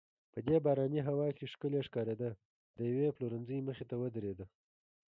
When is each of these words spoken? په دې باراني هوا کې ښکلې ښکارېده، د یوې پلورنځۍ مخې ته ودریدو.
په 0.33 0.39
دې 0.47 0.57
باراني 0.65 1.01
هوا 1.07 1.27
کې 1.37 1.51
ښکلې 1.53 1.79
ښکارېده، 1.87 2.29
د 2.77 2.79
یوې 2.91 3.09
پلورنځۍ 3.15 3.59
مخې 3.67 3.85
ته 3.89 3.95
ودریدو. 4.01 4.45